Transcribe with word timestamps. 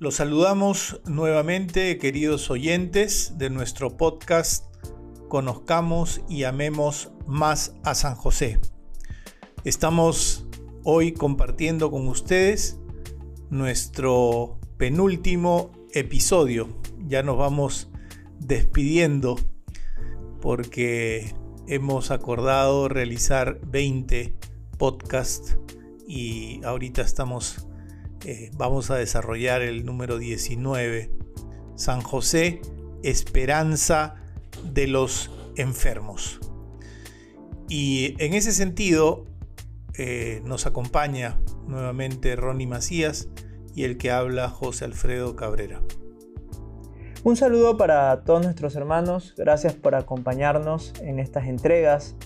Los 0.00 0.16
saludamos 0.16 1.00
nuevamente, 1.06 1.98
queridos 1.98 2.50
oyentes 2.50 3.38
de 3.38 3.48
nuestro 3.48 3.96
podcast 3.96 4.64
Conozcamos 5.28 6.20
y 6.28 6.42
amemos 6.42 7.12
más 7.28 7.76
a 7.84 7.94
San 7.94 8.16
José. 8.16 8.58
Estamos 9.62 10.48
hoy 10.82 11.12
compartiendo 11.12 11.92
con 11.92 12.08
ustedes 12.08 12.80
nuestro 13.50 14.58
penúltimo 14.78 15.70
episodio. 15.92 16.68
Ya 17.06 17.22
nos 17.22 17.38
vamos 17.38 17.88
despidiendo 18.40 19.36
porque 20.40 21.36
hemos 21.68 22.10
acordado 22.10 22.88
realizar 22.88 23.60
20 23.64 24.34
podcasts 24.76 25.56
y 26.08 26.64
ahorita 26.64 27.02
estamos 27.02 27.68
eh, 28.24 28.50
vamos 28.56 28.90
a 28.90 28.96
desarrollar 28.96 29.62
el 29.62 29.84
número 29.84 30.18
19, 30.18 31.10
San 31.76 32.00
José, 32.00 32.62
esperanza 33.02 34.14
de 34.72 34.86
los 34.86 35.30
enfermos. 35.56 36.40
Y 37.68 38.16
en 38.18 38.34
ese 38.34 38.52
sentido 38.52 39.26
eh, 39.96 40.40
nos 40.44 40.66
acompaña 40.66 41.38
nuevamente 41.66 42.34
Ronnie 42.36 42.66
Macías 42.66 43.28
y 43.74 43.84
el 43.84 43.98
que 43.98 44.10
habla 44.10 44.48
José 44.48 44.84
Alfredo 44.84 45.36
Cabrera. 45.36 45.80
Un 47.24 47.36
saludo 47.36 47.76
para 47.76 48.22
todos 48.24 48.44
nuestros 48.44 48.76
hermanos, 48.76 49.34
gracias 49.36 49.72
por 49.74 49.94
acompañarnos 49.94 50.92
en 51.00 51.18
estas 51.18 51.46
entregas 51.46 52.16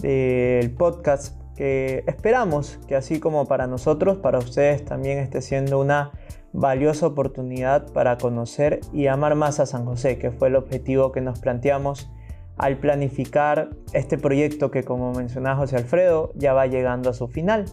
del 0.00 0.70
podcast 0.70 1.36
que 1.58 2.04
esperamos 2.06 2.78
que 2.86 2.94
así 2.94 3.18
como 3.18 3.46
para 3.46 3.66
nosotros, 3.66 4.18
para 4.18 4.38
ustedes 4.38 4.84
también 4.84 5.18
esté 5.18 5.42
siendo 5.42 5.80
una 5.80 6.12
valiosa 6.52 7.08
oportunidad 7.08 7.92
para 7.92 8.16
conocer 8.16 8.78
y 8.92 9.08
amar 9.08 9.34
más 9.34 9.58
a 9.58 9.66
San 9.66 9.84
José, 9.84 10.18
que 10.18 10.30
fue 10.30 10.48
el 10.48 10.54
objetivo 10.54 11.10
que 11.10 11.20
nos 11.20 11.40
planteamos 11.40 12.12
al 12.58 12.78
planificar 12.78 13.70
este 13.92 14.18
proyecto 14.18 14.70
que 14.70 14.84
como 14.84 15.12
mencionaba 15.12 15.56
José 15.56 15.78
Alfredo 15.78 16.30
ya 16.36 16.52
va 16.52 16.68
llegando 16.68 17.10
a 17.10 17.12
su 17.12 17.26
final. 17.26 17.64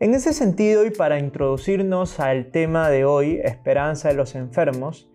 En 0.00 0.14
ese 0.14 0.32
sentido 0.32 0.86
y 0.86 0.90
para 0.90 1.18
introducirnos 1.18 2.18
al 2.18 2.50
tema 2.50 2.88
de 2.88 3.04
hoy, 3.04 3.40
esperanza 3.44 4.08
de 4.08 4.14
los 4.14 4.34
enfermos, 4.34 5.10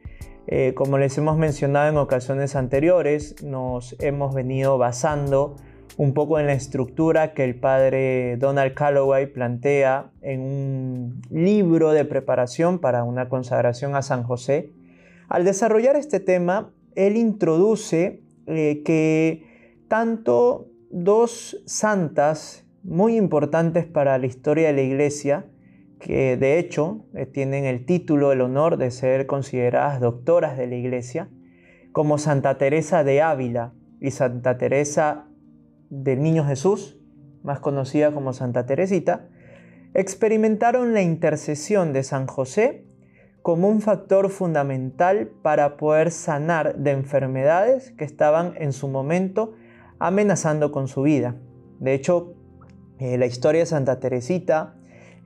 eh, 0.45 0.75
como 0.75 0.99
les 0.99 1.17
hemos 1.17 1.35
mencionado 1.35 1.89
en 1.89 1.97
ocasiones 1.97 2.55
anteriores, 2.55 3.41
nos 3.43 3.95
hemos 3.99 4.35
venido 4.35 4.77
basando 4.77 5.55
un 5.97 6.13
poco 6.13 6.39
en 6.39 6.47
la 6.47 6.53
estructura 6.53 7.33
que 7.33 7.43
el 7.43 7.55
padre 7.55 8.37
Donald 8.37 8.73
Calloway 8.73 9.27
plantea 9.27 10.11
en 10.21 10.41
un 10.41 11.21
libro 11.29 11.91
de 11.91 12.05
preparación 12.05 12.79
para 12.79 13.03
una 13.03 13.29
consagración 13.29 13.95
a 13.95 14.01
San 14.01 14.23
José. 14.23 14.71
Al 15.27 15.45
desarrollar 15.45 15.95
este 15.95 16.19
tema, 16.19 16.73
él 16.95 17.17
introduce 17.17 18.23
eh, 18.47 18.81
que 18.83 19.43
tanto 19.87 20.67
dos 20.89 21.61
santas 21.65 22.65
muy 22.83 23.15
importantes 23.15 23.85
para 23.85 24.17
la 24.17 24.25
historia 24.25 24.67
de 24.67 24.73
la 24.73 24.81
iglesia, 24.81 25.45
que 25.99 26.35
de 26.35 26.57
hecho 26.57 27.05
eh, 27.13 27.25
tienen 27.25 27.65
el 27.65 27.85
título, 27.85 28.31
el 28.31 28.41
honor 28.41 28.77
de 28.77 28.91
ser 28.91 29.27
consideradas 29.27 29.99
doctoras 29.99 30.57
de 30.57 30.67
la 30.67 30.75
iglesia, 30.75 31.29
como 31.91 32.17
Santa 32.17 32.57
Teresa 32.57 33.03
de 33.03 33.21
Ávila 33.21 33.73
y 33.99 34.11
Santa 34.11 34.57
Teresa 34.57 35.27
del 35.91 36.23
Niño 36.23 36.45
Jesús, 36.45 36.97
más 37.43 37.59
conocida 37.59 38.13
como 38.13 38.33
Santa 38.33 38.65
Teresita, 38.65 39.27
experimentaron 39.93 40.93
la 40.93 41.01
intercesión 41.01 41.91
de 41.93 42.03
San 42.03 42.25
José 42.27 42.85
como 43.41 43.67
un 43.67 43.81
factor 43.81 44.29
fundamental 44.29 45.29
para 45.41 45.75
poder 45.75 46.11
sanar 46.11 46.77
de 46.77 46.91
enfermedades 46.91 47.91
que 47.91 48.05
estaban 48.05 48.53
en 48.57 48.71
su 48.71 48.87
momento 48.87 49.53
amenazando 49.99 50.71
con 50.71 50.87
su 50.87 51.01
vida. 51.01 51.35
De 51.79 51.93
hecho, 51.93 52.35
eh, 52.99 53.17
la 53.17 53.25
historia 53.25 53.61
de 53.61 53.65
Santa 53.65 53.99
Teresita 53.99 54.75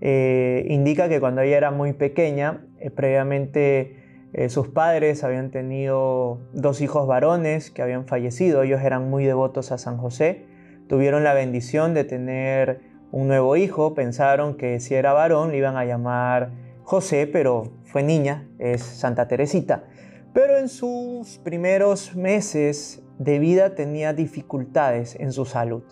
eh, 0.01 0.65
indica 0.69 1.09
que 1.09 1.19
cuando 1.19 1.41
ella 1.41 1.57
era 1.57 1.71
muy 1.71 1.93
pequeña, 1.93 2.65
eh, 2.79 2.89
previamente 2.89 4.01
sus 4.49 4.67
padres 4.67 5.23
habían 5.23 5.49
tenido 5.49 6.41
dos 6.51 6.81
hijos 6.81 7.07
varones 7.07 7.71
que 7.71 7.81
habían 7.81 8.05
fallecido, 8.05 8.63
ellos 8.63 8.81
eran 8.81 9.09
muy 9.09 9.23
devotos 9.23 9.71
a 9.71 9.77
San 9.77 9.95
José, 9.95 10.43
tuvieron 10.87 11.23
la 11.23 11.33
bendición 11.33 11.93
de 11.93 12.03
tener 12.03 12.81
un 13.11 13.27
nuevo 13.27 13.55
hijo, 13.55 13.93
pensaron 13.93 14.55
que 14.55 14.79
si 14.79 14.95
era 14.95 15.13
varón 15.13 15.51
le 15.51 15.57
iban 15.57 15.77
a 15.77 15.85
llamar 15.85 16.51
José, 16.83 17.27
pero 17.27 17.71
fue 17.83 18.03
niña, 18.03 18.47
es 18.59 18.81
Santa 18.81 19.27
Teresita. 19.27 19.85
Pero 20.33 20.57
en 20.57 20.67
sus 20.67 21.37
primeros 21.39 22.15
meses 22.15 23.03
de 23.17 23.39
vida 23.39 23.73
tenía 23.73 24.13
dificultades 24.13 25.15
en 25.19 25.31
su 25.31 25.45
salud. 25.45 25.83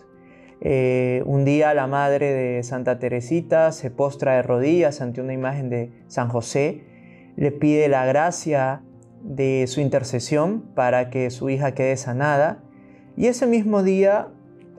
Eh, 0.60 1.22
un 1.26 1.44
día 1.44 1.74
la 1.74 1.86
madre 1.86 2.32
de 2.32 2.62
Santa 2.62 2.98
Teresita 2.98 3.72
se 3.72 3.90
postra 3.90 4.36
de 4.36 4.42
rodillas 4.42 5.00
ante 5.00 5.20
una 5.20 5.32
imagen 5.32 5.68
de 5.68 5.92
San 6.08 6.28
José, 6.28 6.84
le 7.36 7.50
pide 7.50 7.88
la 7.88 8.06
gracia 8.06 8.82
de 9.22 9.64
su 9.66 9.80
intercesión 9.80 10.62
para 10.74 11.10
que 11.10 11.30
su 11.30 11.50
hija 11.50 11.72
quede 11.72 11.96
sanada 11.96 12.62
y 13.16 13.26
ese 13.26 13.46
mismo 13.46 13.82
día 13.82 14.28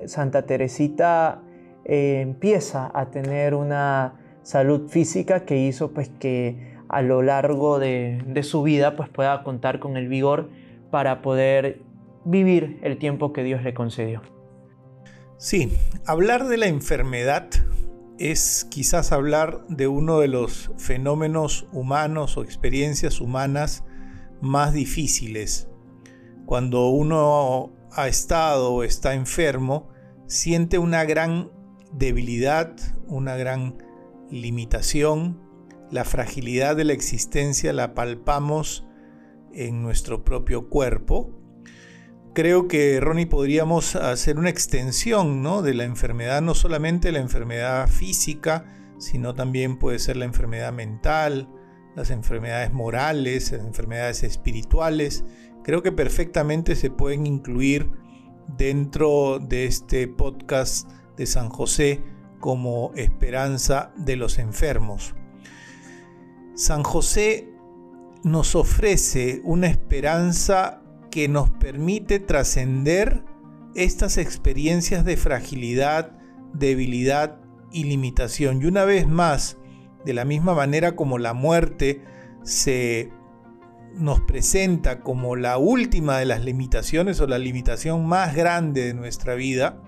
Santa 0.06 0.45
Teresita 0.45 1.41
eh, 1.85 2.22
empieza 2.22 2.91
a 2.94 3.11
tener 3.11 3.53
una 3.56 4.13
salud 4.44 4.89
física 4.89 5.45
que 5.45 5.57
hizo 5.57 5.91
pues 5.91 6.09
que 6.09 6.75
a 6.89 7.01
lo 7.01 7.22
largo 7.22 7.79
de, 7.79 8.23
de 8.28 8.44
su 8.44 8.63
vida 8.63 8.95
pues 8.95 9.09
pueda 9.09 9.44
contar 9.44 9.79
con 9.79 9.97
el 9.97 10.07
vigor 10.07 10.50
para 10.91 11.22
poder 11.22 11.81
vivir 12.25 12.79
el 12.84 12.97
tiempo 12.97 13.34
que 13.34 13.44
Dios 13.44 13.63
le 13.63 13.73
concedió. 13.73 14.22
Sí, 15.38 15.72
hablar 16.05 16.47
de 16.47 16.57
la 16.57 16.67
enfermedad 16.67 17.50
es 18.17 18.66
quizás 18.69 19.11
hablar 19.11 19.66
de 19.67 19.88
uno 19.88 20.19
de 20.19 20.28
los 20.28 20.72
fenómenos 20.78 21.67
humanos 21.73 22.38
o 22.38 22.44
experiencias 22.44 23.19
humanas 23.19 23.84
más 24.41 24.73
difíciles. 24.73 25.67
Cuando 26.45 26.89
uno 26.89 27.73
ha 27.91 28.07
estado 28.07 28.73
o 28.73 28.84
está 28.84 29.13
enfermo, 29.13 29.90
siente 30.28 30.78
una 30.78 31.03
gran 31.06 31.51
debilidad, 31.91 32.75
una 33.07 33.35
gran 33.35 33.78
limitación, 34.29 35.41
la 35.91 36.03
fragilidad 36.03 36.75
de 36.75 36.85
la 36.85 36.94
existencia 36.94 37.72
la 37.73 37.94
palpamos 37.94 38.85
en 39.53 39.81
nuestro 39.81 40.23
propio 40.23 40.69
cuerpo. 40.69 41.31
Creo 42.34 42.68
que, 42.68 43.00
Ronnie, 43.00 43.28
podríamos 43.28 43.96
hacer 43.96 44.38
una 44.38 44.50
extensión 44.50 45.41
¿no? 45.41 45.62
de 45.62 45.73
la 45.73 45.85
enfermedad, 45.85 46.41
no 46.41 46.53
solamente 46.53 47.13
la 47.13 47.19
enfermedad 47.19 47.88
física, 47.88 48.66
sino 48.97 49.34
también 49.34 49.78
puede 49.78 50.00
ser 50.00 50.17
la 50.17 50.25
enfermedad 50.25 50.73
mental, 50.73 51.50
las 51.96 52.09
enfermedades 52.09 52.73
morales, 52.73 53.52
las 53.53 53.62
enfermedades 53.62 54.23
espirituales, 54.23 55.23
creo 55.65 55.81
que 55.81 55.91
perfectamente 55.91 56.75
se 56.75 56.91
pueden 56.91 57.25
incluir 57.25 57.89
dentro 58.55 59.39
de 59.39 59.65
este 59.65 60.07
podcast 60.07 60.87
de 61.17 61.25
San 61.25 61.49
José 61.49 62.03
como 62.39 62.91
esperanza 62.95 63.91
de 63.97 64.15
los 64.15 64.37
enfermos. 64.37 65.15
San 66.53 66.83
José 66.83 67.49
nos 68.23 68.53
ofrece 68.53 69.41
una 69.43 69.65
esperanza 69.65 70.83
que 71.09 71.27
nos 71.27 71.49
permite 71.49 72.19
trascender 72.19 73.23
estas 73.73 74.19
experiencias 74.19 75.03
de 75.03 75.17
fragilidad, 75.17 76.16
debilidad 76.53 77.41
y 77.72 77.85
limitación. 77.85 78.61
Y 78.61 78.66
una 78.67 78.85
vez 78.85 79.07
más, 79.07 79.57
de 80.05 80.13
la 80.13 80.25
misma 80.25 80.53
manera 80.53 80.95
como 80.95 81.17
la 81.17 81.34
muerte 81.34 82.03
se 82.43 83.11
nos 83.97 84.21
presenta 84.21 85.01
como 85.01 85.35
la 85.35 85.57
última 85.57 86.17
de 86.17 86.25
las 86.25 86.43
limitaciones 86.43 87.19
o 87.19 87.27
la 87.27 87.37
limitación 87.37 88.05
más 88.05 88.35
grande 88.35 88.85
de 88.85 88.93
nuestra 88.93 89.35
vida 89.35 89.81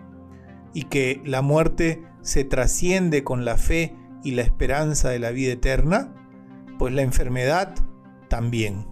y 0.73 0.83
que 0.83 1.21
la 1.25 1.41
muerte 1.41 2.03
se 2.21 2.43
trasciende 2.43 3.23
con 3.23 3.45
la 3.45 3.57
fe 3.57 3.95
y 4.23 4.31
la 4.31 4.41
esperanza 4.41 5.09
de 5.09 5.19
la 5.19 5.31
vida 5.31 5.53
eterna, 5.53 6.13
pues 6.77 6.93
la 6.93 7.01
enfermedad 7.01 7.73
también. 8.29 8.85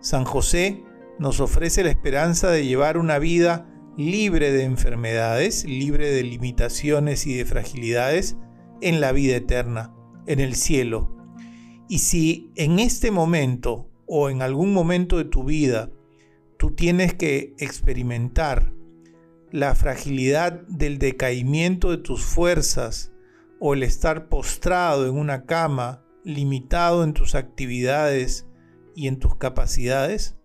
San 0.00 0.24
José 0.24 0.82
nos 1.18 1.40
ofrece 1.40 1.84
la 1.84 1.90
esperanza 1.90 2.50
de 2.50 2.66
llevar 2.66 2.98
una 2.98 3.18
vida 3.18 3.66
libre 3.96 4.50
de 4.52 4.64
enfermedades, 4.64 5.64
libre 5.64 6.10
de 6.10 6.22
limitaciones 6.22 7.26
y 7.26 7.34
de 7.34 7.44
fragilidades 7.44 8.36
en 8.80 9.00
la 9.00 9.12
vida 9.12 9.36
eterna, 9.36 9.94
en 10.26 10.40
el 10.40 10.56
cielo. 10.56 11.14
Y 11.88 11.98
si 12.00 12.52
en 12.56 12.78
este 12.78 13.10
momento 13.10 13.90
o 14.06 14.30
en 14.30 14.42
algún 14.42 14.72
momento 14.72 15.18
de 15.18 15.24
tu 15.24 15.44
vida 15.44 15.90
tú 16.58 16.74
tienes 16.74 17.14
que 17.14 17.54
experimentar 17.58 18.72
la 19.50 19.74
fragilidad 19.74 20.62
del 20.68 20.98
decaimiento 20.98 21.90
de 21.90 21.98
tus 21.98 22.24
fuerzas 22.24 23.12
o 23.60 23.74
el 23.74 23.82
estar 23.82 24.28
postrado 24.28 25.06
en 25.06 25.16
una 25.16 25.46
cama 25.46 26.04
limitado 26.24 27.04
en 27.04 27.12
tus 27.12 27.34
actividades 27.34 28.46
y 28.96 29.08
en 29.08 29.18
tus 29.18 29.36
capacidades, 29.36 30.36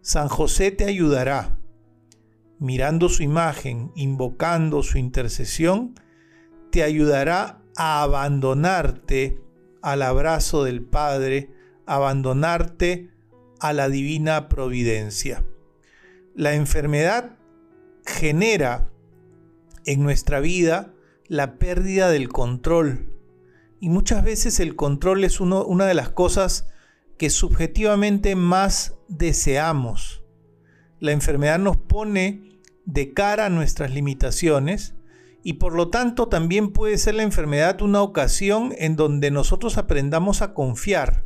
San 0.00 0.28
José 0.28 0.70
te 0.70 0.84
ayudará, 0.84 1.58
mirando 2.58 3.08
su 3.08 3.22
imagen, 3.22 3.92
invocando 3.94 4.82
su 4.82 4.98
intercesión, 4.98 5.94
te 6.70 6.82
ayudará 6.82 7.62
a 7.76 8.02
abandonarte 8.02 9.40
al 9.82 10.02
abrazo 10.02 10.64
del 10.64 10.82
Padre, 10.82 11.50
abandonarte 11.88 13.10
a 13.60 13.72
la 13.72 13.88
divina 13.88 14.48
providencia. 14.48 15.44
La 16.34 16.54
enfermedad 16.54 17.36
genera 18.06 18.90
en 19.84 20.02
nuestra 20.02 20.40
vida 20.40 20.94
la 21.26 21.58
pérdida 21.58 22.10
del 22.10 22.28
control. 22.28 23.14
Y 23.80 23.88
muchas 23.88 24.24
veces 24.24 24.60
el 24.60 24.76
control 24.76 25.24
es 25.24 25.40
una 25.40 25.86
de 25.86 25.94
las 25.94 26.10
cosas 26.10 26.68
que 27.16 27.30
subjetivamente 27.30 28.36
más 28.36 28.94
deseamos. 29.08 30.22
La 31.00 31.12
enfermedad 31.12 31.58
nos 31.58 31.76
pone 31.76 32.60
de 32.84 33.12
cara 33.12 33.46
a 33.46 33.50
nuestras 33.50 33.92
limitaciones 33.92 34.94
y 35.42 35.54
por 35.54 35.74
lo 35.74 35.88
tanto 35.88 36.28
también 36.28 36.72
puede 36.72 36.98
ser 36.98 37.14
la 37.14 37.22
enfermedad 37.22 37.80
una 37.82 38.02
ocasión 38.02 38.74
en 38.78 38.96
donde 38.96 39.30
nosotros 39.30 39.78
aprendamos 39.78 40.42
a 40.42 40.54
confiar, 40.54 41.24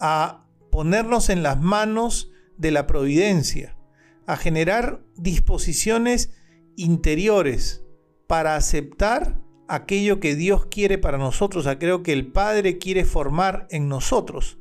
a 0.00 0.46
ponernos 0.70 1.28
en 1.28 1.42
las 1.42 1.60
manos 1.60 2.30
de 2.56 2.70
la 2.70 2.86
providencia, 2.86 3.76
a 4.26 4.36
generar 4.36 5.02
disposiciones 5.16 6.32
interiores 6.76 7.84
para 8.26 8.56
aceptar 8.56 9.40
aquello 9.68 10.20
que 10.20 10.34
Dios 10.34 10.66
quiere 10.66 10.98
para 10.98 11.18
nosotros, 11.18 11.66
aquello 11.66 12.02
que 12.02 12.12
el 12.12 12.26
Padre 12.26 12.78
quiere 12.78 13.04
formar 13.04 13.66
en 13.70 13.88
nosotros. 13.88 14.58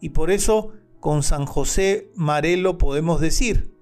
Y 0.00 0.10
por 0.10 0.30
eso 0.30 0.72
con 1.00 1.22
San 1.22 1.46
José 1.46 2.10
Marelo 2.14 2.78
podemos 2.78 3.20
decir 3.20 3.74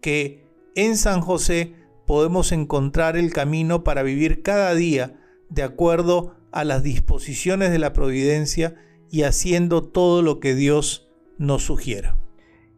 que 0.00 0.46
en 0.74 0.96
San 0.96 1.20
José 1.20 1.74
podemos 2.06 2.52
encontrar 2.52 3.16
el 3.16 3.32
camino 3.32 3.84
para 3.84 4.02
vivir 4.02 4.42
cada 4.42 4.74
día 4.74 5.18
de 5.48 5.62
acuerdo 5.62 6.36
a 6.52 6.64
las 6.64 6.82
disposiciones 6.82 7.70
de 7.70 7.78
la 7.78 7.92
providencia 7.92 8.74
y 9.14 9.22
haciendo 9.22 9.84
todo 9.84 10.22
lo 10.22 10.40
que 10.40 10.56
Dios 10.56 11.08
nos 11.38 11.62
sugiera. 11.64 12.18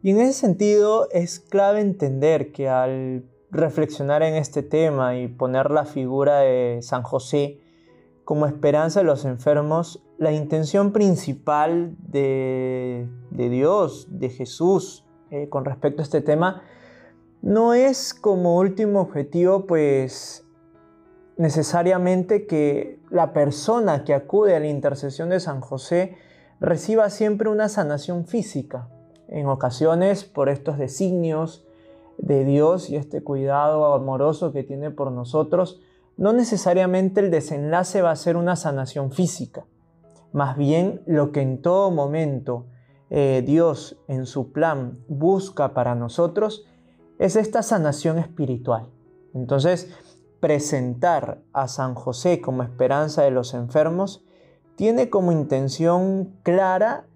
Y 0.03 0.11
en 0.11 0.19
ese 0.19 0.33
sentido 0.33 1.07
es 1.11 1.39
clave 1.39 1.81
entender 1.81 2.51
que 2.51 2.69
al 2.69 3.23
reflexionar 3.49 4.21
en 4.21 4.35
este 4.35 4.61
tema 4.61 5.17
y 5.17 5.29
poner 5.29 5.71
la 5.71 5.85
figura 5.85 6.41
de 6.41 6.77
San 6.83 7.01
José 7.01 7.59
como 8.23 8.45
esperanza 8.45 8.99
de 8.99 9.07
los 9.07 9.25
enfermos, 9.25 10.03
la 10.19 10.31
intención 10.31 10.93
principal 10.93 11.95
de, 12.07 13.09
Dios, 13.31 14.07
de 14.11 14.29
Jesús, 14.29 15.07
eh, 15.31 15.49
con 15.49 15.65
respecto 15.65 16.03
a 16.03 16.05
este 16.05 16.21
tema, 16.21 16.61
no 17.41 17.73
es 17.73 18.13
como 18.13 18.59
último 18.59 19.01
objetivo, 19.01 19.65
pues 19.65 20.45
necesariamente 21.35 22.45
que 22.45 22.99
la 23.09 23.33
persona 23.33 24.03
que 24.03 24.13
acude 24.13 24.55
a 24.55 24.59
la 24.59 24.67
intercesión 24.67 25.29
de 25.29 25.39
San 25.39 25.61
José 25.61 26.26
reciba 26.59 27.09
siempre 27.09 27.49
una 27.49 27.69
sanación 27.69 28.25
física. 28.25 28.89
En 29.27 29.47
ocasiones, 29.47 30.23
por 30.23 30.49
estos 30.49 30.77
designios 30.77 31.65
de 32.17 32.45
Dios 32.45 32.89
y 32.89 32.95
este 32.95 33.21
cuidado 33.23 33.93
amoroso 33.93 34.51
que 34.51 34.63
tiene 34.63 34.89
por 34.91 35.11
nosotros, 35.11 35.79
no 36.17 36.33
necesariamente 36.33 37.19
el 37.19 37.29
desenlace 37.29 38.01
va 38.01 38.11
a 38.11 38.15
ser 38.15 38.37
una 38.37 38.55
sanación 38.55 39.11
física. 39.11 39.65
Más 40.33 40.57
bien 40.57 41.01
lo 41.05 41.31
que 41.31 41.41
en 41.41 41.61
todo 41.61 41.91
momento 41.91 42.65
eh, 43.09 43.43
Dios 43.45 43.97
en 44.07 44.25
su 44.25 44.51
plan 44.51 44.99
busca 45.07 45.73
para 45.73 45.95
nosotros 45.95 46.65
es 47.19 47.35
esta 47.35 47.63
sanación 47.63 48.17
espiritual. 48.17 48.87
Entonces, 49.33 49.91
presentar 50.39 51.41
a 51.53 51.67
San 51.67 51.95
José 51.95 52.41
como 52.41 52.63
esperanza 52.63 53.23
de 53.23 53.31
los 53.31 53.53
enfermos 53.53 54.23
tiene 54.77 55.09
como 55.09 55.31
intención 55.31 56.35
clara 56.43 57.07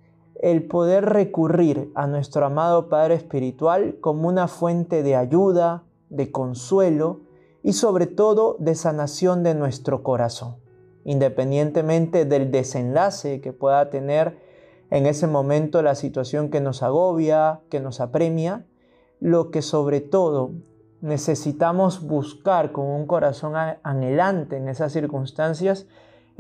el 0.41 0.63
poder 0.63 1.05
recurrir 1.05 1.91
a 1.93 2.07
nuestro 2.07 2.43
amado 2.43 2.89
Padre 2.89 3.13
Espiritual 3.13 3.97
como 4.01 4.27
una 4.27 4.47
fuente 4.47 5.03
de 5.03 5.15
ayuda, 5.15 5.83
de 6.09 6.31
consuelo 6.31 7.21
y 7.61 7.73
sobre 7.73 8.07
todo 8.07 8.57
de 8.59 8.73
sanación 8.73 9.43
de 9.43 9.53
nuestro 9.53 10.01
corazón, 10.01 10.55
independientemente 11.05 12.25
del 12.25 12.49
desenlace 12.49 13.41
que 13.41 13.53
pueda 13.53 13.91
tener 13.91 14.39
en 14.89 15.05
ese 15.05 15.27
momento 15.27 15.83
la 15.83 15.93
situación 15.93 16.49
que 16.49 16.61
nos 16.61 16.81
agobia, 16.81 17.61
que 17.69 17.79
nos 17.79 18.01
apremia, 18.01 18.65
lo 19.19 19.51
que 19.51 19.61
sobre 19.61 20.01
todo 20.01 20.49
necesitamos 21.01 22.07
buscar 22.07 22.71
con 22.71 22.87
un 22.87 23.05
corazón 23.05 23.53
anhelante 23.83 24.57
en 24.57 24.67
esas 24.67 24.91
circunstancias 24.91 25.85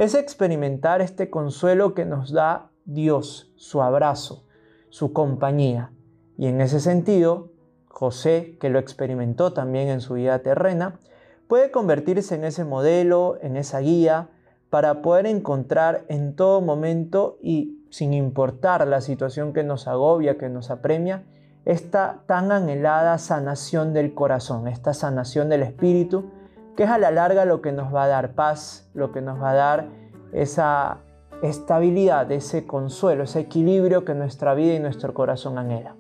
es 0.01 0.15
experimentar 0.15 0.99
este 0.99 1.29
consuelo 1.29 1.93
que 1.93 2.05
nos 2.05 2.31
da 2.31 2.71
Dios, 2.85 3.53
su 3.55 3.83
abrazo, 3.83 4.47
su 4.89 5.13
compañía. 5.13 5.91
Y 6.39 6.47
en 6.47 6.59
ese 6.59 6.79
sentido, 6.79 7.51
José, 7.87 8.57
que 8.59 8.71
lo 8.71 8.79
experimentó 8.79 9.53
también 9.53 9.89
en 9.89 10.01
su 10.01 10.15
vida 10.15 10.39
terrena, 10.39 10.99
puede 11.47 11.69
convertirse 11.69 12.33
en 12.33 12.45
ese 12.45 12.65
modelo, 12.65 13.37
en 13.43 13.55
esa 13.57 13.77
guía, 13.77 14.29
para 14.71 15.03
poder 15.03 15.27
encontrar 15.27 16.03
en 16.07 16.35
todo 16.35 16.61
momento 16.61 17.37
y 17.39 17.85
sin 17.91 18.11
importar 18.15 18.87
la 18.87 19.01
situación 19.01 19.53
que 19.53 19.63
nos 19.63 19.87
agobia, 19.87 20.39
que 20.39 20.49
nos 20.49 20.71
apremia, 20.71 21.25
esta 21.63 22.23
tan 22.25 22.51
anhelada 22.51 23.19
sanación 23.19 23.93
del 23.93 24.15
corazón, 24.15 24.67
esta 24.67 24.95
sanación 24.95 25.47
del 25.47 25.61
espíritu, 25.61 26.31
que 26.75 26.83
es 26.83 26.89
a 26.89 26.97
la 26.97 27.11
larga 27.11 27.45
lo 27.45 27.61
que 27.61 27.71
nos 27.71 27.93
va 27.93 28.05
a 28.05 28.07
dar 28.07 28.33
paz, 28.33 28.89
lo 28.93 29.11
que 29.11 29.21
nos 29.21 29.41
va 29.41 29.51
a 29.51 29.55
dar 29.55 29.89
esa 30.33 30.99
estabilidad, 31.43 32.31
ese 32.31 32.65
consuelo, 32.65 33.23
ese 33.23 33.39
equilibrio 33.39 34.05
que 34.05 34.13
nuestra 34.13 34.53
vida 34.53 34.75
y 34.75 34.79
nuestro 34.79 35.13
corazón 35.13 35.57
anhela. 35.57 35.95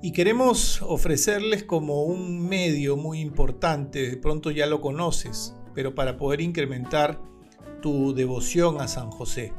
Y 0.00 0.12
queremos 0.12 0.82
ofrecerles 0.82 1.62
como 1.62 2.02
un 2.02 2.48
medio 2.48 2.96
muy 2.96 3.20
importante, 3.20 4.10
de 4.10 4.16
pronto 4.16 4.50
ya 4.50 4.66
lo 4.66 4.80
conoces, 4.80 5.54
pero 5.74 5.94
para 5.94 6.16
poder 6.16 6.40
incrementar 6.40 7.20
tu 7.80 8.14
devoción 8.14 8.80
a 8.80 8.88
San 8.88 9.10
José. 9.10 9.52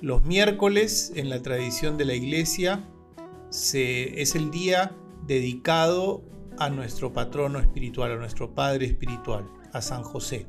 Los 0.00 0.24
miércoles 0.24 1.12
en 1.14 1.30
la 1.30 1.42
tradición 1.42 1.96
de 1.96 2.04
la 2.06 2.14
iglesia 2.14 2.84
es 3.50 4.34
el 4.34 4.50
día 4.50 4.96
dedicado 5.26 6.22
a 6.58 6.70
nuestro 6.70 7.12
patrono 7.12 7.58
espiritual, 7.58 8.12
a 8.12 8.16
nuestro 8.16 8.54
Padre 8.54 8.86
espiritual, 8.86 9.44
a 9.72 9.80
San 9.80 10.02
José. 10.02 10.46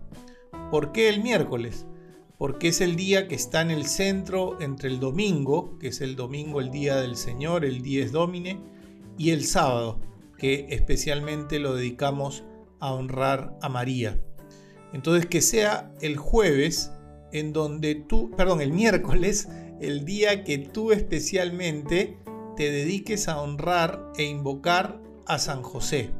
¿Por 0.72 0.92
qué 0.92 1.10
el 1.10 1.22
miércoles? 1.22 1.86
Porque 2.38 2.70
es 2.70 2.82
el 2.82 2.96
día 2.96 3.28
que 3.28 3.36
está 3.36 3.62
en 3.62 3.72
el 3.72 3.86
centro 3.86 4.60
entre 4.60 4.90
el 4.90 5.00
domingo, 5.00 5.78
que 5.80 5.90
es 5.90 6.02
el 6.02 6.16
domingo, 6.16 6.62
el 6.62 6.72
día 6.72 6.98
del 6.98 7.16
Señor, 7.16 7.64
el 7.66 7.86
es 7.86 8.12
Domine, 8.12 8.60
y 9.18 9.30
el 9.32 9.46
sábado, 9.46 10.00
que 10.38 10.68
especialmente 10.70 11.60
lo 11.60 11.76
dedicamos 11.76 12.44
a 12.80 12.92
honrar 12.94 13.58
a 13.62 13.70
María. 13.70 14.20
Entonces 14.92 15.26
que 15.26 15.42
sea 15.42 15.92
el 16.02 16.18
jueves 16.18 16.92
en 17.32 17.54
donde 17.54 17.96
tú, 17.96 18.32
perdón, 18.32 18.62
el 18.62 18.72
miércoles, 18.72 19.48
el 19.80 20.06
día 20.06 20.44
que 20.44 20.58
tú 20.58 20.92
especialmente 20.92 22.18
te 22.56 22.72
dediques 22.72 23.28
a 23.28 23.42
honrar 23.42 24.12
e 24.18 24.24
invocar 24.24 25.02
a 25.28 25.40
San 25.40 25.62
José. 25.62 26.12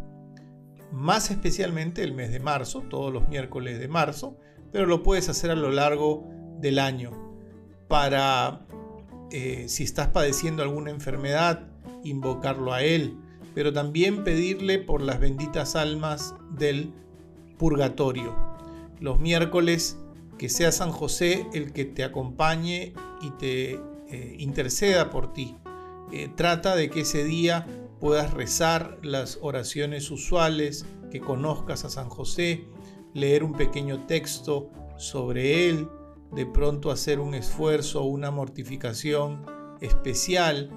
Más 0.92 1.32
especialmente 1.32 2.04
el 2.04 2.14
mes 2.14 2.32
de 2.32 2.40
marzo, 2.40 2.82
todos 2.82 3.12
los 3.12 3.28
miércoles 3.28 3.80
de 3.80 3.88
marzo, 3.88 4.38
pero 4.72 4.86
lo 4.86 5.04
puedes 5.04 5.30
hacer 5.30 5.52
a 5.52 5.56
lo 5.56 5.72
largo 5.72 6.28
del 6.60 6.80
año. 6.80 7.12
Para, 7.88 8.66
eh, 9.32 9.66
si 9.68 9.84
estás 9.84 10.10
padeciendo 10.10 10.64
alguna 10.64 10.92
enfermedad, 10.92 11.68
invocarlo 12.04 12.74
a 12.74 12.84
Él, 12.84 13.18
pero 13.56 13.74
también 13.74 14.24
pedirle 14.24 14.80
por 14.80 15.02
las 15.02 15.20
benditas 15.20 15.76
almas 15.76 16.36
del 16.52 16.94
purgatorio. 17.58 18.36
Los 19.00 19.20
miércoles 19.20 19.98
que 20.38 20.50
sea 20.50 20.72
San 20.72 20.92
José 20.92 21.46
el 21.54 21.74
que 21.74 21.86
te 21.86 22.04
acompañe 22.04 22.94
y 23.22 23.30
te 23.32 23.80
eh, 24.10 24.36
interceda 24.40 25.10
por 25.10 25.34
ti. 25.34 25.56
Eh, 26.12 26.30
trata 26.36 26.76
de 26.76 26.90
que 26.90 27.02
ese 27.02 27.24
día 27.24 27.66
puedas 28.04 28.34
rezar 28.34 29.00
las 29.02 29.40
oraciones 29.42 30.12
usuales, 30.12 30.86
que 31.10 31.22
conozcas 31.22 31.86
a 31.86 31.90
San 31.90 32.10
José, 32.10 32.68
leer 33.14 33.46
un 33.46 33.54
pequeño 33.54 34.06
texto 34.08 34.72
sobre 34.98 35.70
él, 35.70 35.88
de 36.34 36.46
pronto 36.46 36.92
hacer 36.92 37.22
un 37.22 37.34
esfuerzo 37.34 38.02
o 38.02 38.08
una 38.08 38.30
mortificación 38.30 39.46
especial, 39.80 40.70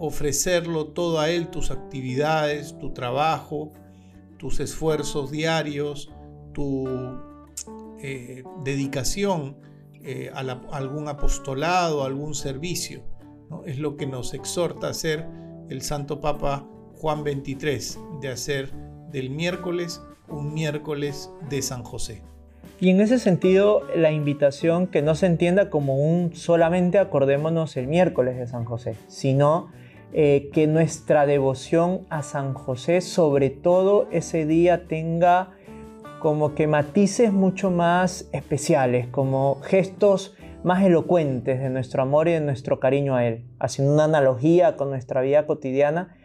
ofrecerlo 0.00 0.86
todo 0.86 1.20
a 1.20 1.28
él, 1.28 1.50
tus 1.50 1.70
actividades, 1.70 2.78
tu 2.78 2.94
trabajo, 2.94 3.74
tus 4.38 4.58
esfuerzos 4.58 5.30
diarios, 5.30 6.10
tu 6.54 6.88
eh, 7.98 8.44
dedicación 8.64 9.58
eh, 9.92 10.32
algún 10.34 11.06
apostolado, 11.08 12.04
algún 12.04 12.34
servicio. 12.34 13.02
Es 13.66 13.78
lo 13.78 13.98
que 13.98 14.06
nos 14.06 14.32
exhorta 14.32 14.86
a 14.86 14.90
hacer 14.92 15.42
el 15.68 15.82
Santo 15.82 16.20
Papa 16.20 16.66
Juan 16.94 17.24
23, 17.24 17.98
de 18.20 18.28
hacer 18.28 18.72
del 19.10 19.30
miércoles 19.30 20.02
un 20.28 20.54
miércoles 20.54 21.30
de 21.48 21.62
San 21.62 21.82
José. 21.82 22.22
Y 22.80 22.90
en 22.90 23.00
ese 23.00 23.18
sentido, 23.18 23.82
la 23.94 24.10
invitación 24.10 24.86
que 24.88 25.02
no 25.02 25.14
se 25.14 25.26
entienda 25.26 25.70
como 25.70 25.96
un 25.96 26.34
solamente 26.34 26.98
acordémonos 26.98 27.76
el 27.76 27.86
miércoles 27.86 28.36
de 28.36 28.46
San 28.46 28.64
José, 28.64 28.96
sino 29.06 29.70
eh, 30.12 30.50
que 30.52 30.66
nuestra 30.66 31.26
devoción 31.26 32.06
a 32.10 32.22
San 32.22 32.54
José, 32.54 33.00
sobre 33.00 33.50
todo 33.50 34.08
ese 34.10 34.46
día, 34.46 34.86
tenga 34.88 35.50
como 36.18 36.54
que 36.54 36.66
matices 36.66 37.32
mucho 37.32 37.70
más 37.70 38.28
especiales, 38.32 39.06
como 39.08 39.60
gestos 39.62 40.34
más 40.64 40.84
elocuentes 40.84 41.60
de 41.60 41.70
nuestro 41.70 42.02
amor 42.02 42.28
y 42.28 42.32
de 42.32 42.40
nuestro 42.40 42.80
cariño 42.80 43.16
a 43.16 43.26
Él, 43.26 43.44
haciendo 43.58 43.94
una 43.94 44.04
analogía 44.04 44.76
con 44.76 44.90
nuestra 44.90 45.20
vida 45.20 45.46
cotidiana, 45.46 46.16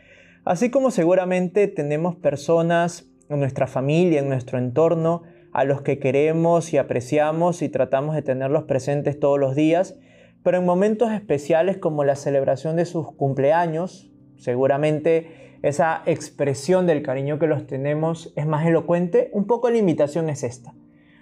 así 0.45 0.69
como 0.69 0.91
seguramente 0.91 1.67
tenemos 1.67 2.15
personas 2.15 3.09
en 3.29 3.39
nuestra 3.39 3.67
familia, 3.67 4.19
en 4.19 4.29
nuestro 4.29 4.57
entorno, 4.57 5.23
a 5.53 5.63
los 5.63 5.81
que 5.81 5.97
queremos 5.97 6.73
y 6.73 6.77
apreciamos 6.77 7.61
y 7.61 7.69
tratamos 7.69 8.15
de 8.15 8.21
tenerlos 8.21 8.63
presentes 8.65 9.19
todos 9.19 9.39
los 9.39 9.55
días, 9.55 9.97
pero 10.43 10.57
en 10.59 10.65
momentos 10.65 11.11
especiales 11.11 11.77
como 11.77 12.03
la 12.03 12.15
celebración 12.15 12.75
de 12.75 12.85
sus 12.85 13.11
cumpleaños, 13.13 14.11
seguramente 14.37 15.57
esa 15.63 16.03
expresión 16.05 16.85
del 16.85 17.01
cariño 17.01 17.39
que 17.39 17.47
los 17.47 17.65
tenemos 17.65 18.31
es 18.35 18.45
más 18.45 18.65
elocuente, 18.67 19.29
un 19.33 19.47
poco 19.47 19.69
la 19.69 19.77
invitación 19.77 20.29
es 20.29 20.43
esta. 20.43 20.75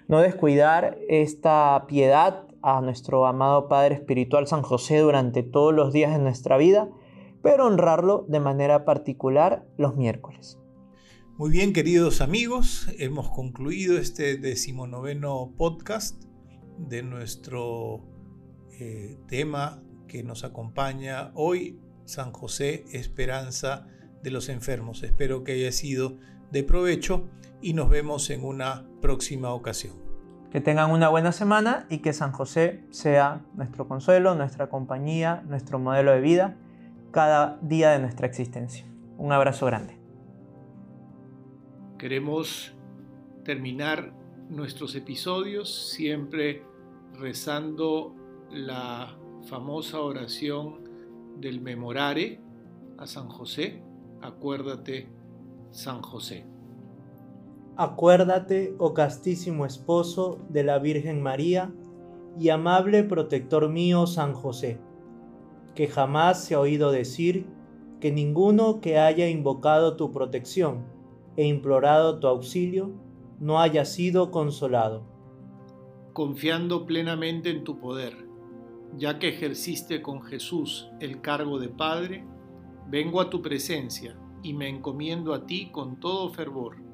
No 0.08 0.20
descuidar 0.20 0.98
esta 1.08 1.86
piedad 1.88 2.45
a 2.66 2.80
nuestro 2.80 3.26
amado 3.26 3.68
Padre 3.68 3.94
Espiritual 3.94 4.48
San 4.48 4.62
José 4.62 4.98
durante 4.98 5.44
todos 5.44 5.72
los 5.72 5.92
días 5.92 6.12
de 6.12 6.18
nuestra 6.18 6.56
vida, 6.56 6.90
pero 7.40 7.64
honrarlo 7.64 8.26
de 8.28 8.40
manera 8.40 8.84
particular 8.84 9.64
los 9.78 9.94
miércoles. 9.94 10.58
Muy 11.38 11.50
bien, 11.50 11.72
queridos 11.72 12.20
amigos, 12.20 12.88
hemos 12.98 13.28
concluido 13.28 13.96
este 13.98 14.36
decimonoveno 14.36 15.54
podcast 15.56 16.24
de 16.76 17.04
nuestro 17.04 18.04
eh, 18.80 19.16
tema 19.28 19.80
que 20.08 20.24
nos 20.24 20.42
acompaña 20.42 21.30
hoy, 21.36 21.78
San 22.04 22.32
José, 22.32 22.84
Esperanza 22.90 23.86
de 24.24 24.32
los 24.32 24.48
Enfermos. 24.48 25.04
Espero 25.04 25.44
que 25.44 25.52
haya 25.52 25.70
sido 25.70 26.18
de 26.50 26.64
provecho 26.64 27.28
y 27.62 27.74
nos 27.74 27.88
vemos 27.90 28.28
en 28.30 28.44
una 28.44 28.88
próxima 29.00 29.54
ocasión. 29.54 30.05
Que 30.50 30.60
tengan 30.60 30.90
una 30.90 31.08
buena 31.08 31.32
semana 31.32 31.86
y 31.90 31.98
que 31.98 32.12
San 32.12 32.32
José 32.32 32.84
sea 32.90 33.42
nuestro 33.54 33.88
consuelo, 33.88 34.34
nuestra 34.34 34.68
compañía, 34.68 35.42
nuestro 35.46 35.78
modelo 35.78 36.12
de 36.12 36.20
vida 36.20 36.56
cada 37.10 37.58
día 37.62 37.90
de 37.90 37.98
nuestra 37.98 38.26
existencia. 38.26 38.86
Un 39.18 39.32
abrazo 39.32 39.66
grande. 39.66 39.98
Queremos 41.98 42.74
terminar 43.44 44.12
nuestros 44.50 44.94
episodios 44.94 45.90
siempre 45.92 46.62
rezando 47.14 48.14
la 48.50 49.16
famosa 49.48 50.00
oración 50.00 50.84
del 51.38 51.60
memorare 51.60 52.40
a 52.98 53.06
San 53.06 53.28
José. 53.28 53.82
Acuérdate, 54.22 55.08
San 55.70 56.02
José. 56.02 56.44
Acuérdate, 57.78 58.74
oh 58.78 58.94
castísimo 58.94 59.66
esposo 59.66 60.38
de 60.48 60.64
la 60.64 60.78
Virgen 60.78 61.22
María 61.22 61.74
y 62.40 62.48
amable 62.48 63.04
protector 63.04 63.68
mío 63.68 64.06
San 64.06 64.32
José, 64.32 64.80
que 65.74 65.86
jamás 65.86 66.42
se 66.42 66.54
ha 66.54 66.60
oído 66.60 66.90
decir 66.90 67.46
que 68.00 68.10
ninguno 68.12 68.80
que 68.80 68.98
haya 68.98 69.28
invocado 69.28 69.94
tu 69.94 70.10
protección 70.10 70.86
e 71.36 71.46
implorado 71.46 72.18
tu 72.18 72.28
auxilio, 72.28 72.94
no 73.40 73.60
haya 73.60 73.84
sido 73.84 74.30
consolado. 74.30 75.04
Confiando 76.14 76.86
plenamente 76.86 77.50
en 77.50 77.62
tu 77.62 77.78
poder, 77.78 78.26
ya 78.96 79.18
que 79.18 79.28
ejerciste 79.28 80.00
con 80.00 80.22
Jesús 80.22 80.88
el 80.98 81.20
cargo 81.20 81.58
de 81.58 81.68
Padre, 81.68 82.24
vengo 82.88 83.20
a 83.20 83.28
tu 83.28 83.42
presencia 83.42 84.18
y 84.42 84.54
me 84.54 84.70
encomiendo 84.70 85.34
a 85.34 85.44
ti 85.44 85.70
con 85.70 86.00
todo 86.00 86.30
fervor. 86.30 86.85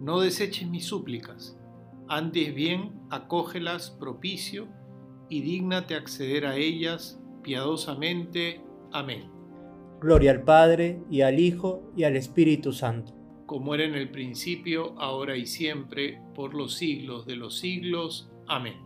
No 0.00 0.20
deseches 0.20 0.68
mis 0.68 0.86
súplicas, 0.86 1.58
antes 2.08 2.54
bien 2.54 3.00
acógelas 3.10 3.90
propicio 3.90 4.68
y 5.28 5.40
dígnate 5.40 5.94
acceder 5.94 6.46
a 6.46 6.56
ellas 6.56 7.20
piadosamente. 7.42 8.60
Amén. 8.92 9.30
Gloria 10.00 10.32
al 10.32 10.42
Padre 10.42 11.00
y 11.10 11.22
al 11.22 11.40
Hijo 11.40 11.90
y 11.96 12.04
al 12.04 12.16
Espíritu 12.16 12.72
Santo 12.72 13.24
como 13.46 13.74
era 13.74 13.84
en 13.84 13.94
el 13.94 14.10
principio, 14.10 14.94
ahora 14.98 15.36
y 15.36 15.46
siempre, 15.46 16.20
por 16.34 16.54
los 16.54 16.74
siglos 16.74 17.26
de 17.26 17.36
los 17.36 17.58
siglos. 17.58 18.30
Amén. 18.46 18.83